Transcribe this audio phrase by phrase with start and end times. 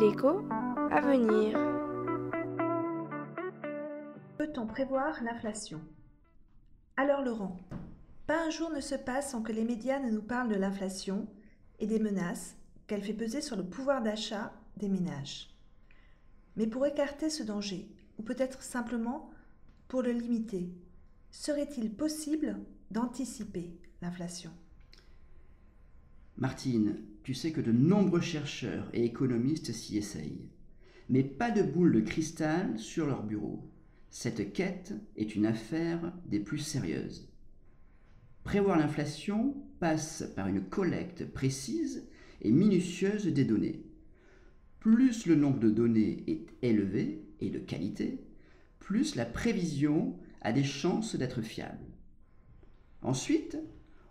[0.00, 0.42] L'écho
[0.90, 1.56] à venir.
[4.36, 5.80] Peut-on prévoir l'inflation?
[6.96, 7.56] Alors Laurent,
[8.26, 11.28] pas un jour ne se passe sans que les médias ne nous parlent de l'inflation
[11.78, 12.56] et des menaces
[12.88, 15.56] qu'elle fait peser sur le pouvoir d'achat des ménages.
[16.56, 17.88] Mais pour écarter ce danger,
[18.18, 19.30] ou peut-être simplement
[19.86, 20.72] pour le limiter,
[21.30, 22.58] serait-il possible
[22.90, 24.50] d'anticiper l'inflation?
[26.38, 30.48] Martine, tu sais que de nombreux chercheurs et économistes s'y essayent,
[31.08, 33.68] mais pas de boule de cristal sur leur bureau.
[34.08, 37.28] Cette quête est une affaire des plus sérieuses.
[38.44, 42.08] Prévoir l'inflation passe par une collecte précise
[42.40, 43.84] et minutieuse des données.
[44.78, 48.24] Plus le nombre de données est élevé et de qualité,
[48.78, 51.84] plus la prévision a des chances d'être fiable.
[53.02, 53.58] Ensuite,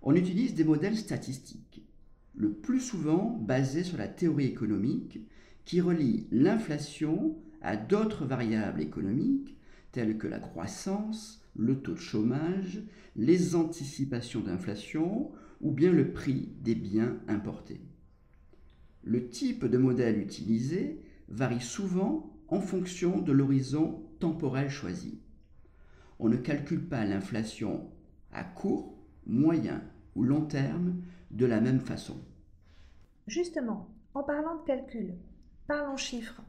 [0.02, 1.87] on utilise des modèles statistiques
[2.38, 5.20] le plus souvent basé sur la théorie économique
[5.66, 9.58] qui relie l'inflation à d'autres variables économiques
[9.92, 12.84] telles que la croissance, le taux de chômage,
[13.16, 17.82] les anticipations d'inflation ou bien le prix des biens importés.
[19.04, 25.20] Le type de modèle utilisé varie souvent en fonction de l'horizon temporel choisi.
[26.20, 27.90] On ne calcule pas l'inflation
[28.32, 29.82] à court, moyen
[30.18, 30.96] ou long terme
[31.32, 32.18] de la même façon.
[33.28, 35.14] Justement, en parlant de calcul,
[35.68, 36.42] parlons chiffres.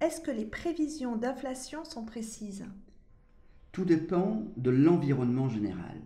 [0.00, 2.64] Est-ce que les prévisions d'inflation sont précises?
[3.72, 6.00] Tout dépend de l'environnement général.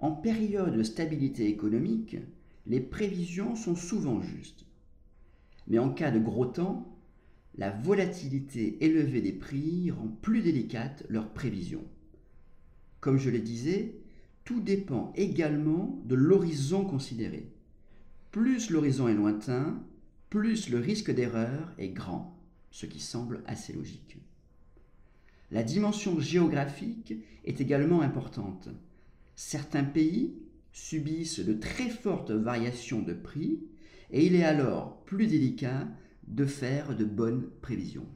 [0.00, 2.16] En période de stabilité économique,
[2.66, 4.66] les prévisions sont souvent justes.
[5.68, 6.98] Mais en cas de gros temps,
[7.56, 11.84] la volatilité élevée des prix rend plus délicate leurs prévisions.
[13.00, 14.00] Comme je le disais,
[14.46, 17.50] tout dépend également de l'horizon considéré.
[18.30, 19.82] Plus l'horizon est lointain,
[20.30, 22.38] plus le risque d'erreur est grand,
[22.70, 24.18] ce qui semble assez logique.
[25.50, 27.14] La dimension géographique
[27.44, 28.68] est également importante.
[29.34, 30.34] Certains pays
[30.72, 33.60] subissent de très fortes variations de prix
[34.12, 35.88] et il est alors plus délicat
[36.28, 38.06] de faire de bonnes prévisions.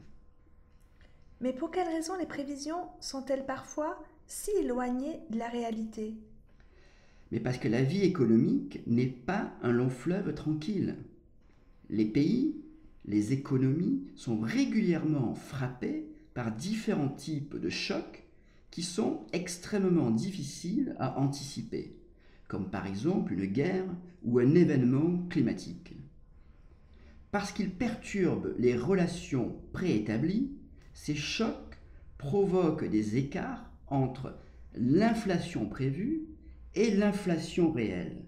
[1.40, 6.14] Mais pour quelles raisons les prévisions sont-elles parfois si éloigné de la réalité?
[7.32, 10.96] Mais parce que la vie économique n'est pas un long fleuve tranquille.
[11.88, 12.56] Les pays,
[13.06, 18.24] les économies sont régulièrement frappés par différents types de chocs
[18.70, 21.96] qui sont extrêmement difficiles à anticiper,
[22.48, 23.86] comme par exemple une guerre
[24.24, 25.94] ou un événement climatique.
[27.32, 30.50] Parce qu'ils perturbent les relations préétablies,
[30.92, 31.78] ces chocs
[32.18, 34.36] provoquent des écarts entre
[34.74, 36.26] l'inflation prévue
[36.74, 38.24] et l'inflation réelle.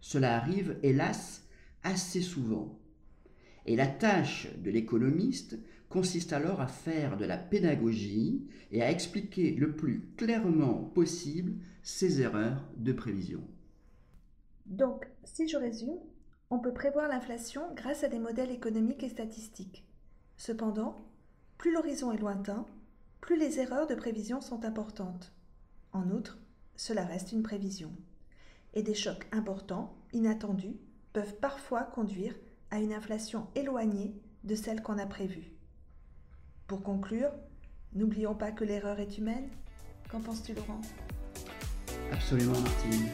[0.00, 1.44] Cela arrive, hélas,
[1.82, 2.78] assez souvent.
[3.66, 9.52] Et la tâche de l'économiste consiste alors à faire de la pédagogie et à expliquer
[9.52, 13.42] le plus clairement possible ces erreurs de prévision.
[14.66, 15.98] Donc, si je résume,
[16.50, 19.84] on peut prévoir l'inflation grâce à des modèles économiques et statistiques.
[20.36, 20.96] Cependant,
[21.58, 22.66] plus l'horizon est lointain,
[23.20, 25.32] plus les erreurs de prévision sont importantes.
[25.92, 26.38] En outre,
[26.76, 27.90] cela reste une prévision.
[28.74, 30.76] Et des chocs importants, inattendus,
[31.12, 32.34] peuvent parfois conduire
[32.70, 35.52] à une inflation éloignée de celle qu'on a prévue.
[36.66, 37.30] Pour conclure,
[37.94, 39.48] n'oublions pas que l'erreur est humaine.
[40.10, 40.80] Qu'en penses-tu Laurent?
[42.12, 43.08] Absolument Martine.